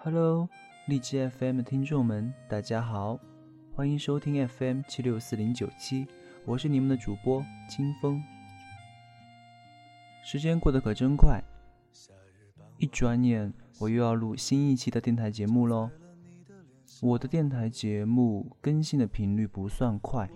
[0.00, 0.48] Hello，
[0.86, 3.18] 荔枝 FM 的听众们，大家好，
[3.74, 6.06] 欢迎收听 FM 七六四零九七，
[6.44, 8.22] 我是你们的主播清风。
[10.22, 11.42] 时间过得可真快，
[12.78, 15.90] 一转眼我又要录新一期的电台节目喽。
[17.02, 20.30] 我的电台节目更新的频率不算快，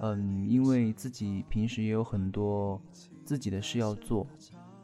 [0.00, 2.82] 嗯，因为自己平时也有很多
[3.24, 4.26] 自己的事要做，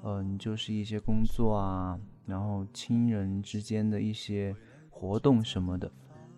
[0.05, 1.99] 嗯，就是一些工作啊。
[2.27, 4.55] 然后亲人之间的一些
[4.89, 5.91] 活动什么的，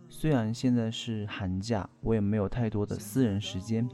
[0.09, 3.89] 虽然现在是寒假，我也没有太多的私人时间。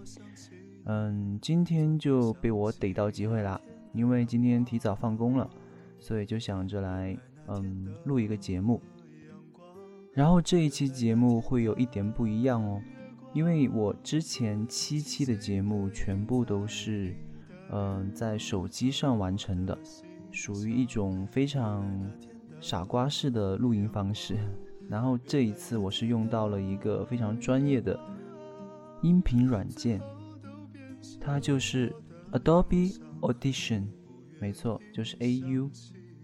[0.84, 3.60] 嗯，今天就被我逮到机会啦，
[3.92, 5.48] 因为今天提早放工了，
[5.98, 7.16] 所以就想着来
[7.48, 8.80] 嗯录一个节目。
[10.12, 12.80] 然后这一期节目会有一点不一样哦，
[13.32, 17.14] 因为我之前七期的节目全部都是
[17.70, 19.78] 嗯在手机上完成的。
[20.30, 21.84] 属于一种非常
[22.60, 24.36] 傻瓜式的录音方式，
[24.88, 27.98] 然后这一次我是用到了一个非常专业的
[29.02, 30.00] 音频软件，
[31.20, 31.94] 它就是
[32.32, 33.86] Adobe Audition，
[34.40, 35.70] 没错，就是 AU，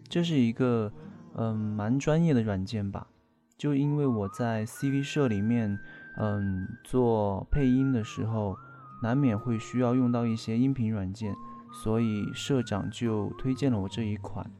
[0.09, 0.93] 这是一个
[1.35, 3.09] 嗯蛮专业的软件吧。
[3.57, 5.79] 就因为我在 CV 社里面
[6.19, 8.57] 嗯做配音的时候，
[9.03, 11.35] 难免会需要用到一些音频软件。
[11.83, 14.51] 所以社长就推荐了我这一款，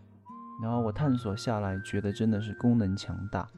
[0.63, 3.49] 然后我探索下来，觉得真的是功能强大，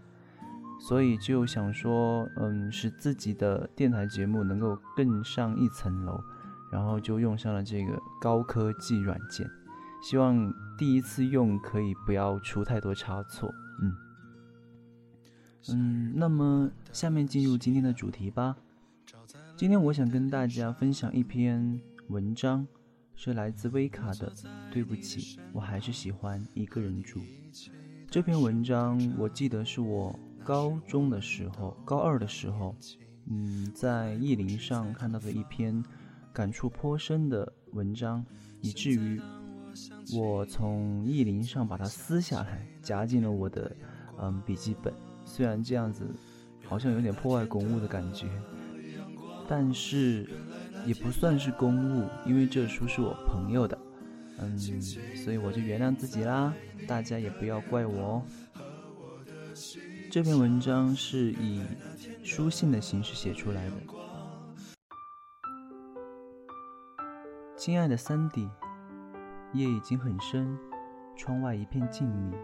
[0.81, 6.23] 所以就想说，嗯，使自己的电台节目能够更上一层楼，
[6.71, 9.51] 然后就用上了这个高科技软件，
[10.01, 13.93] 希望第一次用可以不要出太多差错，嗯，
[15.75, 18.57] 嗯，那么下面进入今天的主题吧，
[19.57, 22.65] 今天我想跟大家分享一篇文章。
[23.21, 24.33] 是来自威卡的。
[24.71, 27.21] 对不起，我还是喜欢一个人住。
[28.09, 32.77] 这篇文章我记得是我高中的时候，高二的时候，
[33.27, 35.85] 嗯，在意林上看到的一篇
[36.33, 38.25] 感触颇深的文章，
[38.61, 39.21] 以至于
[40.15, 43.75] 我从意林上把它撕下来，夹进了我的
[44.21, 44.95] 嗯笔记本。
[45.25, 46.09] 虽然这样子
[46.65, 48.29] 好像有点破坏公物的感觉，
[49.49, 50.31] 但是。
[50.89, 53.79] 也不算是公务，因为这书是我朋友的，
[54.39, 56.55] 嗯，所以我就原谅自己啦。
[56.87, 58.23] 大家也不要怪我哦。
[60.11, 61.63] 这篇文章是以
[62.25, 63.73] 书信的形式写出来的。
[67.55, 68.49] 亲爱的三弟，
[69.53, 70.59] 夜已经很深，
[71.15, 72.35] 窗外一片静谧。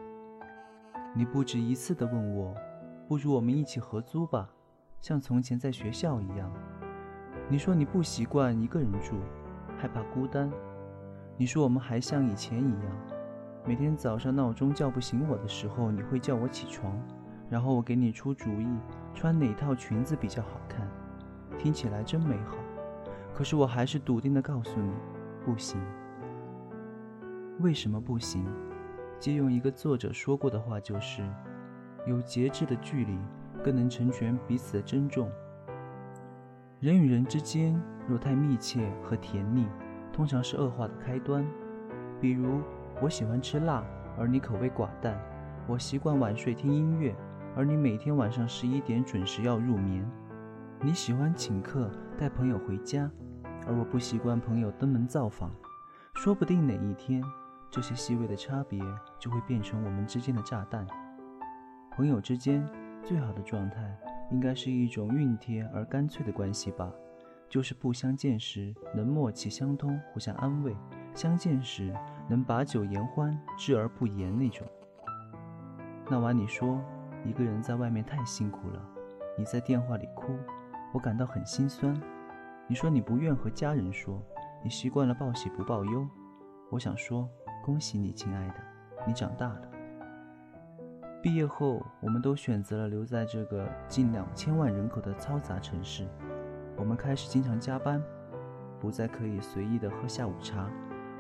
[1.17, 2.55] 你不止一次的问我，
[3.09, 4.51] 不如我们一起合租吧，
[5.01, 6.53] 像从前在学校一样。
[7.49, 9.17] 你说你不习惯一个人住，
[9.79, 10.51] 害怕孤单。
[11.37, 12.83] 你说我们还像以前一样，
[13.67, 16.99] 每天早上闹钟叫不醒我的时候，你会叫我起床，
[17.51, 18.67] 然后我给你出主意，
[19.13, 20.89] 穿哪套裙子比较好看。
[21.59, 22.57] 听起来真美好，
[23.35, 24.91] 可是我还是笃定地告诉你，
[25.45, 25.79] 不行。
[27.61, 28.47] 为什么不行？
[29.19, 31.23] 借用一个作者说过的话，就是
[32.07, 33.19] 有节制的距离，
[33.63, 35.31] 更能成全彼此的珍重。
[36.81, 39.67] 人与人之间若太密切和甜蜜，
[40.13, 41.47] 通常是恶化的开端。
[42.21, 42.61] 比如，
[43.01, 43.83] 我喜欢吃辣，
[44.19, 45.17] 而你口味寡淡；
[45.67, 47.15] 我习惯晚睡听音乐，
[47.57, 50.07] 而你每天晚上十一点准时要入眠。
[50.81, 53.11] 你喜欢请客带朋友回家，
[53.67, 55.51] 而我不习惯朋友登门造访。
[56.15, 57.23] 说不定哪一天，
[57.71, 58.79] 这些细微的差别
[59.19, 60.87] 就会变成我们之间的炸弹。
[61.97, 62.69] 朋友之间
[63.03, 63.97] 最好的状态。
[64.31, 66.93] 应该是一种熨帖而干脆的关系吧，
[67.49, 70.73] 就是不相见时能默契相通，互相安慰；
[71.15, 71.95] 相见时
[72.29, 74.67] 能把酒言欢，知而不言那种。
[76.09, 76.81] 那晚你说
[77.25, 78.83] 一个人在外面太辛苦了，
[79.39, 80.37] 你在电话里哭，
[80.93, 81.99] 我感到很心酸。
[82.67, 84.23] 你说你不愿和家人说，
[84.63, 86.09] 你习惯了报喜不报忧。
[86.71, 87.29] 我想说
[87.63, 88.55] 恭喜你，亲爱的，
[89.07, 89.74] 你长大了。
[91.25, 96.07] 毕业后，我们都选择了留在这个近两千万人口的嘈杂城市。
[96.77, 98.03] 我们开始经常加班，
[98.79, 100.69] 不再可以随意的喝下午茶，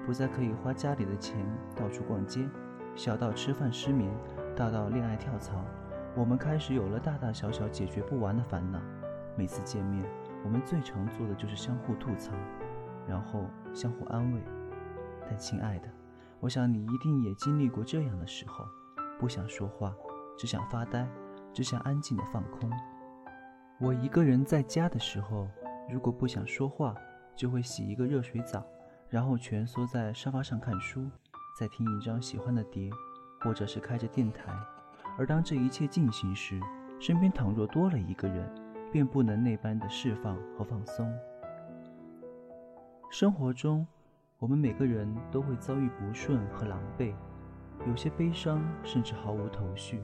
[0.04, 1.38] 不再可以花家里的钱
[1.74, 2.46] 到处逛街。
[2.94, 4.14] 小到吃饭失眠，
[4.54, 5.64] 大到恋爱跳槽，
[6.14, 8.78] 我们开始有了大大小小解决不完的烦恼。
[9.38, 10.04] 每次见面，
[10.44, 12.34] 我们最常做的就是相互吐槽，
[13.08, 14.40] 然后相互安慰。
[15.26, 15.88] 但亲爱的，
[16.40, 18.66] 我想你一定也经历过这样的时候。
[19.18, 19.94] 不想说话，
[20.36, 21.06] 只想发呆，
[21.52, 22.70] 只想安静的放空。
[23.78, 25.48] 我一个人在家的时候，
[25.90, 26.94] 如果不想说话，
[27.34, 28.64] 就会洗一个热水澡，
[29.08, 31.08] 然后蜷缩在沙发上看书，
[31.58, 32.90] 再听一张喜欢的碟，
[33.40, 34.52] 或者是开着电台。
[35.16, 36.60] 而当这一切进行时，
[37.00, 38.48] 身边倘若多了一个人，
[38.92, 41.12] 便不能那般的释放和放松。
[43.10, 43.86] 生活中，
[44.38, 47.14] 我们每个人都会遭遇不顺和狼狈，
[47.86, 50.02] 有些悲伤甚至毫无头绪。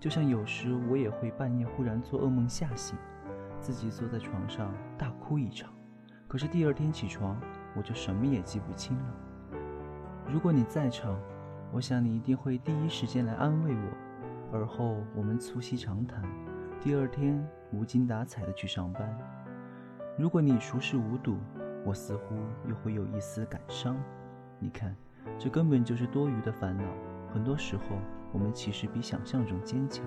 [0.00, 2.96] 就像有时我也会半夜忽然做噩梦吓醒，
[3.60, 5.72] 自己坐在床上大哭一场，
[6.28, 7.40] 可是第二天起床
[7.74, 9.14] 我就什么也记不清了。
[10.30, 11.18] 如果你在场，
[11.72, 16.22] 我想你一定会第一时间来安慰我，而后我们促膝长谈，
[16.80, 19.18] 第二天无精打采的去上班。
[20.16, 21.36] 如果你熟视无睹，
[21.84, 22.36] 我似乎
[22.68, 23.96] 又会有一丝感伤。
[24.60, 24.94] 你看，
[25.36, 26.84] 这根本就是多余的烦恼。
[27.32, 27.82] 很多时候。
[28.30, 30.04] 我们其实比想象中坚强。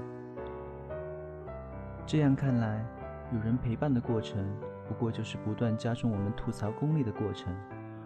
[2.05, 2.85] 这样看来，
[3.33, 4.45] 有人陪伴的过程，
[4.87, 7.51] 不过就是不断加重我们吐槽功力的过程；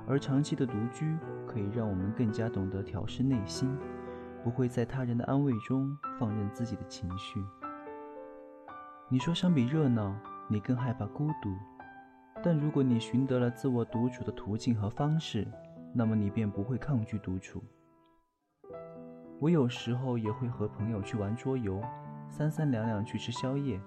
[0.07, 3.77] 而长期的独居，可以让我们更加懂得调试内心，
[4.41, 7.44] 不会在他人的安慰中放任自己的情绪。
[9.09, 10.15] 你说，相比热闹，
[10.47, 11.50] 你更害怕孤独；
[12.41, 15.45] 但如果你寻得了自我独处的途径和方式，
[15.97, 17.63] 那么你便不会抗拒独处。
[19.39, 21.81] 我有时候也会和朋友去玩桌游，
[22.27, 23.80] 三三两两去吃宵夜，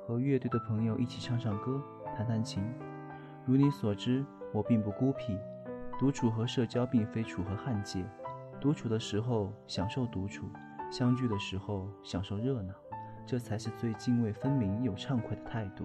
[0.00, 1.82] 和乐队的朋友一起唱唱歌、
[2.16, 2.64] 弹弹琴。
[3.44, 5.38] 如你所知，我并不孤僻，
[5.98, 8.02] 独处和社交并非楚河汉界。
[8.58, 10.46] 独处的时候享受独处，
[10.90, 12.72] 相聚的时候享受热闹，
[13.26, 15.84] 这才是最泾渭分明又畅快的态度。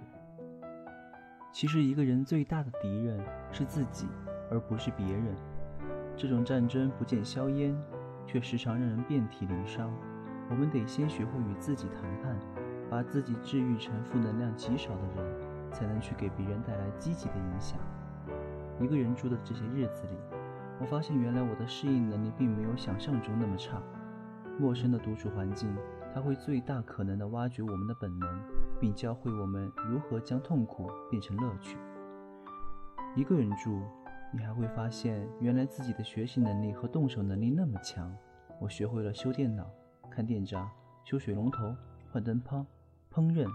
[1.52, 3.20] 其实，一个人最大的敌人
[3.52, 4.08] 是自己，
[4.50, 5.36] 而不是别人。
[6.18, 7.74] 这种战争不见硝烟。
[8.30, 9.90] 却时常让人遍体鳞伤。
[10.50, 12.38] 我们得先学会与自己谈判，
[12.90, 17.80] 把自己治愈成负能量极少的人，才能去给别人带来积极的影响。
[18.82, 20.18] 一个人住的这些日子里，
[20.82, 23.82] 我发现原来我的适应能力并没有想象中那么差。
[24.60, 25.74] 陌生的独处环境，
[26.14, 28.42] 它会最大可能地挖掘我们的本能，
[28.78, 31.78] 并教会我们如何将痛苦变成乐趣。
[33.16, 33.82] 一个人住。
[34.32, 38.14] 你还会发现，原来自己的学习能力和动手能力那么强。
[38.60, 39.70] 我学会了修电脑、
[40.10, 40.70] 看电闸、
[41.04, 41.76] 修水龙头、
[42.12, 42.66] 换灯泡、
[43.14, 43.48] 烹饪。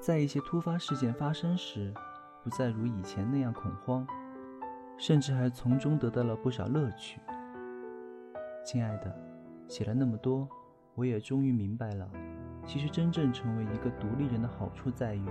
[0.00, 1.94] 在一些突发事件发生时，
[2.42, 4.06] 不再如以前那样恐慌，
[4.98, 7.20] 甚至还从中得到了不少乐趣。
[8.64, 9.16] 亲爱的，
[9.68, 10.48] 写了那么多，
[10.96, 12.10] 我也终于明白了，
[12.66, 15.24] 其实真正成为一个独立人的好处在于。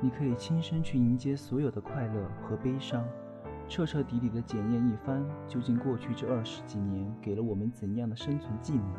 [0.00, 3.04] 你可以亲身去迎接所有的快乐和悲伤，
[3.68, 8.92] 彻彻底底的检验一番，究竟过去这二十几年给了我们怎样的生存技能？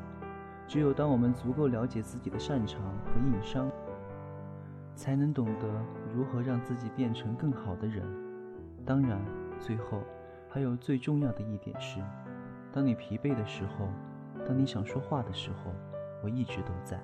[0.68, 3.72] 只有当我们足够了解自己的擅长和硬伤，
[4.94, 5.68] 才能懂得
[6.14, 8.06] 如何让自己变成更好的人。
[8.86, 9.20] 当然，
[9.60, 10.04] 最后
[10.50, 12.00] 还有最重要的一点是，
[12.72, 13.88] 当你疲惫的时候，
[14.46, 15.72] 当你想说话的时候，
[16.22, 17.00] 我一直都在，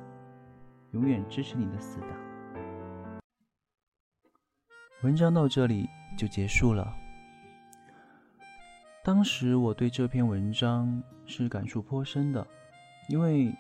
[0.92, 2.25] 永远支持你的死党。
[5.06, 5.88] 文章到这里
[6.18, 6.92] 就结束了。
[9.04, 12.48] 当时我对这篇文章是感触颇深的，
[13.08, 13.54] 因为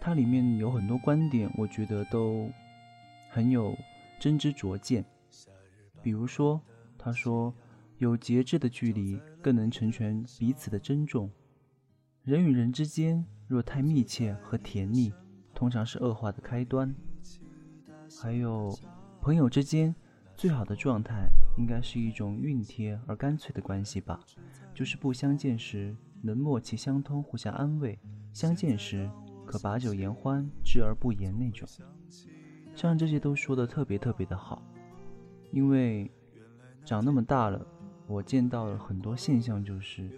[0.00, 2.48] 它里面有很多观点，我觉得都
[3.30, 3.76] 很有
[4.20, 5.04] 真知灼见。
[6.00, 6.60] 比如说，
[6.96, 7.52] 他说
[7.98, 11.28] 有节制的距离更能成全彼此的珍重。
[12.22, 15.12] 人与人之间若太密切和甜蜜，
[15.52, 16.94] 通常是恶化的开端。
[18.22, 18.72] 还有
[19.20, 19.92] 朋友之间。
[20.36, 24.18] 最好的状态应该是一种熨贴而干脆的关系吧，
[24.74, 27.96] 就是不相见时能默契相通，互相安慰；
[28.32, 29.08] 相见时
[29.46, 31.66] 可把酒言欢，知而不言那种。
[32.74, 34.60] 像这些都说的特别特别的好，
[35.52, 36.10] 因为
[36.84, 37.64] 长那么大了，
[38.08, 40.10] 我见到了很多现象，就是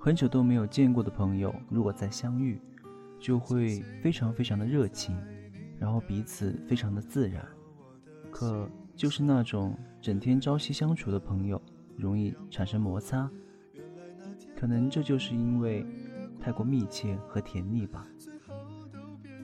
[0.00, 2.60] 很久都没有见过的朋友，如果再相遇，
[3.20, 5.16] 就会非常非常的热情，
[5.78, 7.46] 然后彼此非常的自然，
[8.32, 8.68] 可。
[8.98, 11.62] 就是那种整天朝夕相处的朋友，
[11.96, 13.30] 容易产生摩擦。
[14.56, 15.86] 可能这就是因为
[16.40, 18.04] 太过密切和甜蜜吧。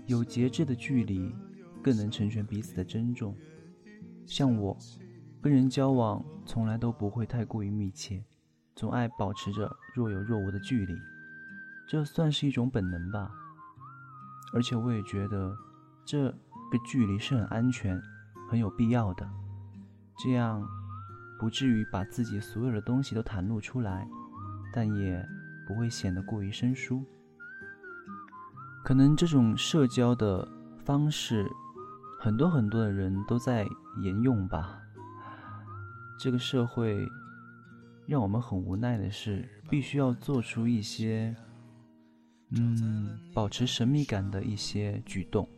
[0.07, 1.33] 有节制的距离，
[1.81, 3.33] 更能成全彼此的珍重。
[4.27, 4.77] 像我，
[5.41, 8.25] 跟人交往从来都不会太过于密切，
[8.75, 10.93] 总爱保持着若有若无的距离，
[11.89, 13.31] 这算是一种本能吧。
[14.53, 15.57] 而且我也觉得，
[16.05, 18.03] 这个距离是很安全、
[18.51, 19.31] 很有必要的。
[20.19, 20.67] 这样，
[21.39, 24.09] 不至于把自己所有的东西都袒露出来，
[24.73, 25.27] 但也
[25.67, 27.05] 不会显得过于生疏。
[28.85, 30.47] 可能这种社交的
[30.85, 31.51] 方式，
[32.21, 33.67] 很多很多的人都在
[34.03, 34.81] 沿用吧。
[36.19, 37.07] 这个社会
[38.07, 41.35] 让我们很无奈的是，必须要做出一些，
[42.51, 45.49] 嗯，保持神秘感的一些举动。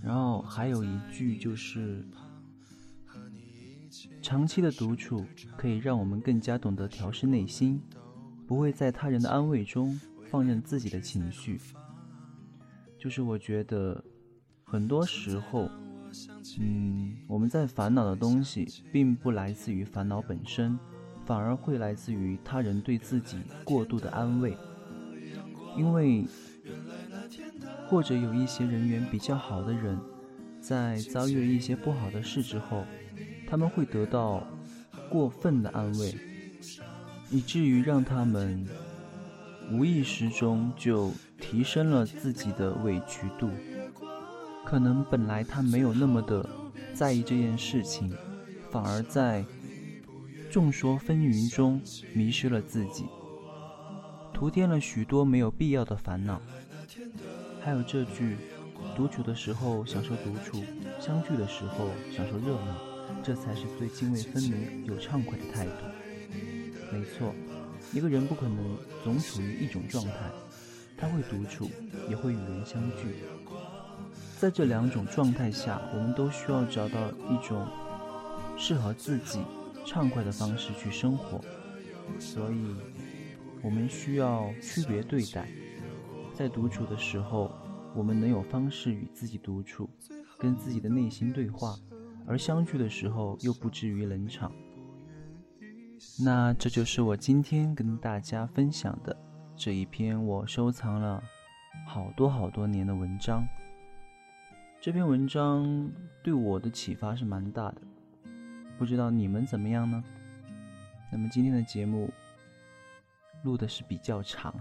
[0.00, 2.04] 然后还有一句就是，
[4.22, 5.24] 长期的独处
[5.56, 7.80] 可以让我们更加懂得调试内心，
[8.46, 9.98] 不会在他人的安慰中
[10.30, 11.60] 放任自己的情绪。
[12.98, 14.02] 就是我觉得，
[14.64, 15.68] 很多时候，
[16.58, 20.78] 嗯，我们在烦恼的东西，并不来自于烦恼本身，
[21.24, 24.56] 反而会来自于他人对自己过度的安慰。
[25.76, 26.24] 因为，
[27.88, 29.98] 或者有一些人缘比较好的人，
[30.60, 32.84] 在遭遇了一些不好的事之后，
[33.54, 34.44] 他们会得到
[35.08, 36.12] 过分的安慰，
[37.30, 38.66] 以至于让他们。
[39.70, 43.48] 无意识中就提升了自己的委屈度，
[44.64, 46.44] 可能本来他没有那么的
[46.92, 48.12] 在意这件事情，
[48.72, 49.44] 反而在
[50.50, 51.80] 众说纷纭中
[52.12, 53.06] 迷失了自己，
[54.32, 56.42] 徒添了许多没有必要的烦恼。
[57.62, 58.36] 还有这句：
[58.96, 60.60] 独处的时候享受独处，
[61.00, 65.84] 相聚的时候享受热闹，这才是最泾渭分明又畅快的态度。
[66.92, 67.34] 没错。
[67.92, 70.30] 一个人不可能总处于一种状态，
[70.96, 71.70] 他会独处，
[72.08, 73.22] 也会与人相聚。
[74.38, 77.68] 在这两种状态下，我们都需要找到一种
[78.56, 79.38] 适合自己
[79.86, 81.40] 畅快的方式去生活。
[82.18, 82.74] 所以，
[83.62, 85.48] 我们需要区别对待。
[86.34, 87.54] 在独处的时候，
[87.94, 89.88] 我们能有方式与自己独处，
[90.38, 91.78] 跟自己的内心对话；
[92.26, 94.50] 而相聚的时候，又不至于冷场。
[96.24, 99.16] 那这就是我今天跟大家分享的
[99.56, 101.22] 这一篇我收藏了
[101.86, 103.46] 好多好多年的文章。
[104.80, 105.90] 这篇文章
[106.22, 107.82] 对我的启发是蛮大的，
[108.78, 110.04] 不知道你们怎么样呢？
[111.10, 112.10] 那么今天的节目
[113.42, 114.54] 录的是比较长，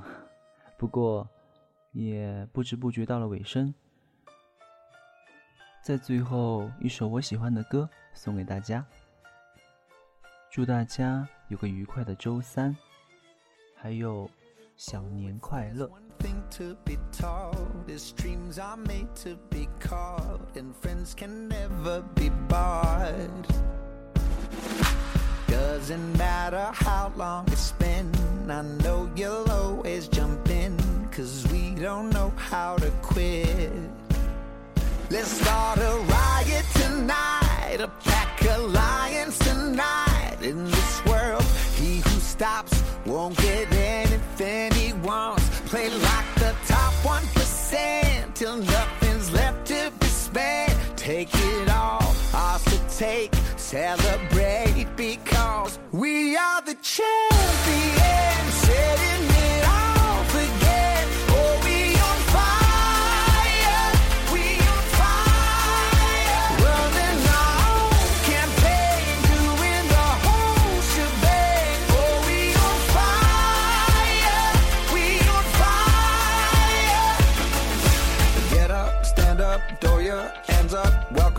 [0.78, 1.28] 不过
[1.92, 3.74] 也不知不觉到了尾声。
[5.84, 8.86] 在最后一首我喜欢的歌送给大家。
[10.50, 12.74] 祝大家有个愉快的周三，
[13.76, 14.30] 还有
[14.78, 15.92] 小年快乐。
[25.50, 28.10] Doesn't matter how long it's been,
[28.50, 30.78] I know you'll always jump in,
[31.12, 33.70] cause we don't know how to quit.
[35.14, 41.44] Let's start a riot tonight, a pack of lions tonight in this world.
[41.76, 45.48] He who stops won't get anything he wants.
[45.70, 50.74] Play like the top 1% till nothing's left to be spent.
[50.98, 58.54] Take it all, ours to take, celebrate because we are the champions.
[58.66, 59.33] Setting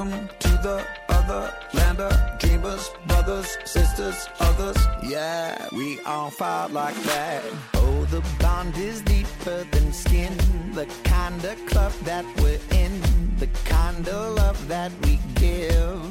[0.04, 4.76] Welcome to the other land of dreamers, brothers, sisters, others.
[5.02, 7.42] Yeah, we all fight like that.
[7.72, 10.36] Oh, the bond is deeper than skin.
[10.74, 13.00] The kind of club that we're in,
[13.38, 16.02] the kind of love that we give.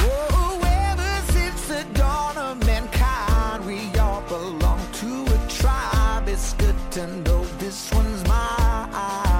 [0.00, 6.28] Whoa, ever since the dawn of mankind, we all belong to a tribe.
[6.28, 9.31] It's good to know this one's mine.